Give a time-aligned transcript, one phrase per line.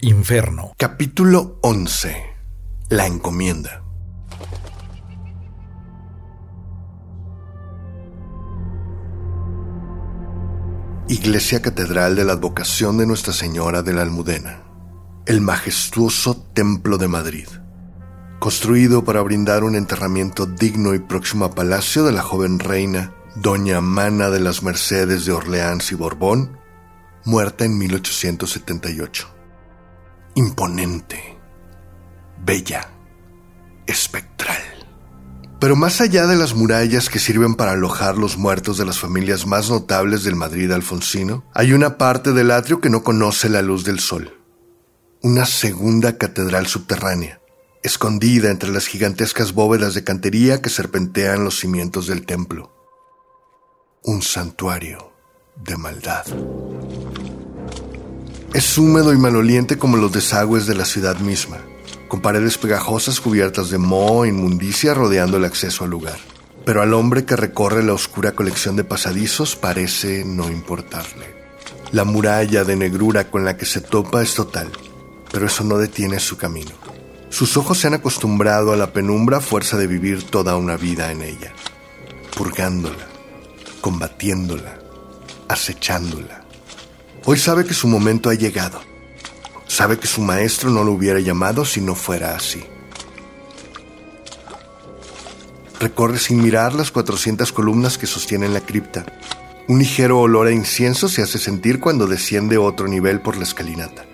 [0.00, 0.74] Inferno.
[0.76, 2.14] Capítulo 11.
[2.90, 3.82] La encomienda.
[11.08, 14.62] Iglesia Catedral de la Advocación de Nuestra Señora de la Almudena.
[15.26, 17.48] El majestuoso Templo de Madrid.
[18.38, 23.80] Construido para brindar un enterramiento digno y próximo a palacio de la joven reina, Doña
[23.80, 26.56] Mana de las Mercedes de Orleans y Borbón,
[27.24, 29.37] muerta en 1878.
[30.38, 31.36] Imponente,
[32.44, 32.88] bella,
[33.88, 34.62] espectral.
[35.58, 39.48] Pero más allá de las murallas que sirven para alojar los muertos de las familias
[39.48, 43.82] más notables del Madrid alfonsino, hay una parte del atrio que no conoce la luz
[43.82, 44.38] del sol.
[45.22, 47.40] Una segunda catedral subterránea,
[47.82, 52.72] escondida entre las gigantescas bóvedas de cantería que serpentean los cimientos del templo.
[54.04, 55.10] Un santuario
[55.56, 56.26] de maldad.
[58.54, 61.58] Es húmedo y maloliente como los desagües de la ciudad misma
[62.08, 66.18] con paredes pegajosas cubiertas de moho e inmundicia rodeando el acceso al lugar.
[66.64, 71.36] Pero al hombre que recorre la oscura colección de pasadizos parece no importarle.
[71.92, 74.70] La muralla de negrura con la que se topa es total,
[75.30, 76.72] pero eso no detiene su camino.
[77.30, 81.12] Sus ojos se han acostumbrado a la penumbra a fuerza de vivir toda una vida
[81.12, 81.52] en ella,
[82.36, 83.06] purgándola,
[83.80, 84.78] combatiéndola,
[85.48, 86.47] acechándola.
[87.24, 88.80] Hoy sabe que su momento ha llegado
[89.68, 92.64] Sabe que su maestro no lo hubiera llamado si no fuera así.
[95.78, 99.04] Recorre sin mirar las 400 columnas que sostienen la cripta.
[99.68, 104.06] Un ligero olor a incienso se hace sentir cuando desciende otro nivel por la escalinata.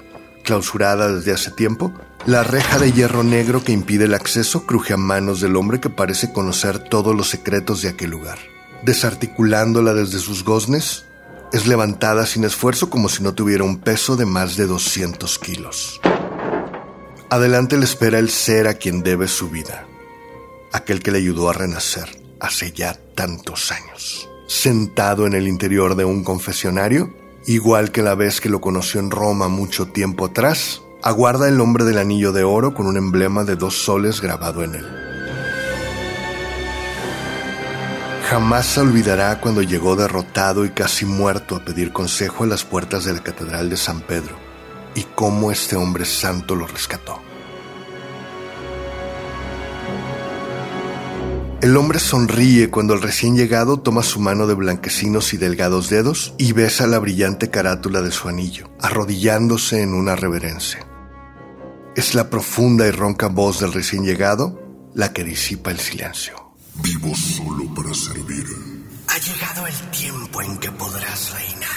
[0.43, 1.95] Clausurada desde hace tiempo,
[2.27, 5.89] la reja de hierro negro que impide el acceso cruje a manos del hombre que
[5.89, 8.39] parece conocer todos los secretos de aquel lugar.
[8.83, 11.07] Desarticulándola desde sus goznes,
[11.55, 16.01] es levantada sin esfuerzo como si no tuviera un peso de más de 200 kilos.
[17.31, 19.87] Adelante le espera el ser a quien debe su vida,
[20.73, 24.29] aquel que le ayudó a renacer hace ya tantos años.
[24.49, 27.15] Sentado en el interior de un confesionario,
[27.47, 31.85] igual que la vez que lo conoció en Roma mucho tiempo atrás, aguarda el hombre
[31.85, 35.14] del anillo de oro con un emblema de dos soles grabado en él.
[38.31, 43.05] Jamás se olvidará cuando llegó derrotado y casi muerto a pedir consejo a las puertas
[43.05, 44.37] de la Catedral de San Pedro
[44.95, 47.21] y cómo este hombre santo lo rescató.
[51.61, 56.35] El hombre sonríe cuando el recién llegado toma su mano de blanquecinos y delgados dedos
[56.39, 60.87] y besa la brillante carátula de su anillo, arrodillándose en una reverencia.
[61.95, 64.63] Es la profunda y ronca voz del recién llegado
[64.95, 66.44] la que disipa el silencio.
[66.83, 68.47] Vivo solo para servir.
[69.07, 71.71] Ha llegado el tiempo en que podrás reinar.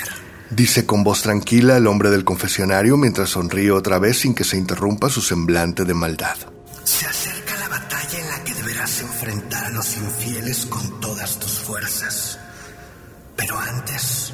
[0.50, 4.58] Dice con voz tranquila el hombre del confesionario mientras sonríe otra vez sin que se
[4.58, 6.38] interrumpa su semblante de maldad.
[6.84, 11.52] Se acerca la batalla en la que deberás enfrentar a los infieles con todas tus
[11.60, 12.40] fuerzas.
[13.36, 14.34] Pero antes,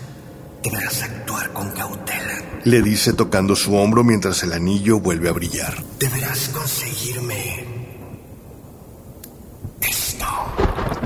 [0.63, 2.61] deberás actuar con cautela.
[2.63, 5.83] Le dice tocando su hombro mientras el anillo vuelve a brillar.
[5.99, 7.72] Deberás conseguirme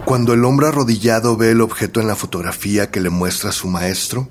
[0.08, 4.30] Cuando el hombre arrodillado ve el objeto en la fotografía que le muestra su maestro,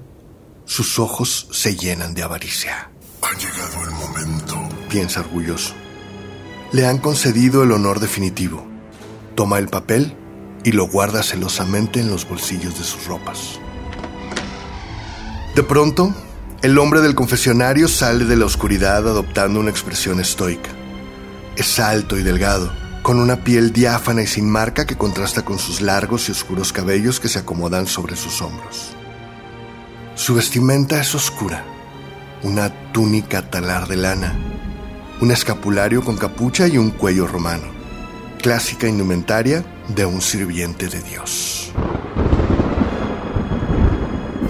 [0.65, 2.91] sus ojos se llenan de avaricia.
[3.21, 4.57] Ha llegado el momento,
[4.89, 5.75] piensa orgulloso.
[6.73, 8.67] Le han concedido el honor definitivo.
[9.35, 10.17] Toma el papel
[10.65, 13.61] y lo guarda celosamente en los bolsillos de sus ropas.
[15.55, 16.15] De pronto,
[16.63, 20.71] el hombre del confesionario sale de la oscuridad adoptando una expresión estoica.
[21.55, 25.81] Es alto y delgado con una piel diáfana y sin marca que contrasta con sus
[25.81, 28.97] largos y oscuros cabellos que se acomodan sobre sus hombros.
[30.17, 31.65] Su vestimenta es oscura,
[32.43, 34.35] una túnica talar de lana,
[35.21, 37.69] un escapulario con capucha y un cuello romano,
[38.43, 41.71] clásica indumentaria de un sirviente de Dios.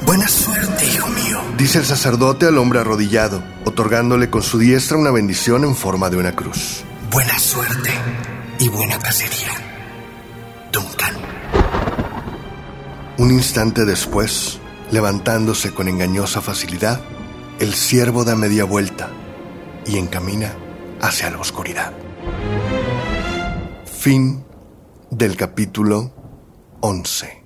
[0.07, 5.11] Buena suerte, hijo mío, dice el sacerdote al hombre arrodillado, otorgándole con su diestra una
[5.11, 6.85] bendición en forma de una cruz.
[7.11, 7.91] Buena suerte
[8.59, 9.51] y buena cacería.
[10.73, 11.15] Duncan.
[13.19, 14.61] Un instante después,
[14.91, 17.01] levantándose con engañosa facilidad,
[17.59, 19.11] el ciervo da media vuelta
[19.87, 20.55] y encamina
[21.01, 21.93] hacia la oscuridad.
[23.85, 24.45] Fin
[25.11, 26.15] del capítulo
[26.81, 27.45] 11.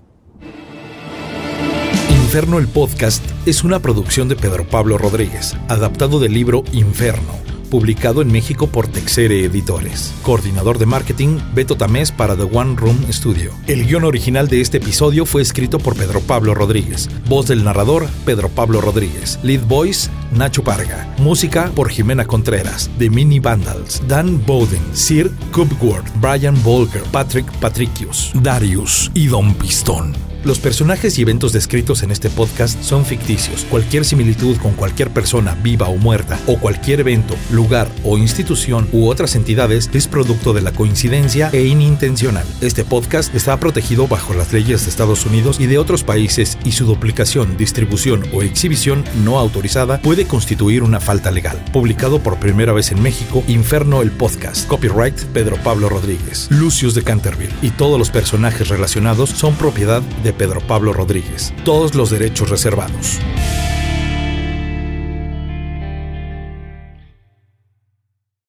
[2.10, 8.20] Inferno el podcast es una producción de Pedro Pablo Rodríguez, adaptado del libro Inferno publicado
[8.20, 10.12] en México por Texere Editores.
[10.22, 13.52] Coordinador de marketing, Beto Tamés para The One Room Studio.
[13.66, 17.08] El guion original de este episodio fue escrito por Pedro Pablo Rodríguez.
[17.26, 19.38] Voz del narrador, Pedro Pablo Rodríguez.
[19.42, 21.14] Lead voice, Nacho Parga.
[21.18, 24.02] Música por Jimena Contreras, The Mini Vandals.
[24.06, 30.29] Dan Bowden, Sir Cubworth, Brian Volker, Patrick Patricius, Darius y Don Pistón.
[30.42, 33.66] Los personajes y eventos descritos en este podcast son ficticios.
[33.68, 39.08] Cualquier similitud con cualquier persona viva o muerta, o cualquier evento, lugar o institución u
[39.08, 42.46] otras entidades es producto de la coincidencia e inintencional.
[42.62, 46.72] Este podcast está protegido bajo las leyes de Estados Unidos y de otros países y
[46.72, 51.62] su duplicación, distribución o exhibición no autorizada puede constituir una falta legal.
[51.70, 54.66] Publicado por primera vez en México, Inferno el Podcast.
[54.68, 56.48] Copyright Pedro Pablo Rodríguez.
[56.50, 57.52] Lucius de Canterville.
[57.60, 61.52] Y todos los personajes relacionados son propiedad de Pedro Pablo Rodríguez.
[61.64, 63.18] Todos los derechos reservados.